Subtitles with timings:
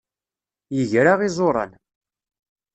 [0.75, 1.71] Yegra iẓuran.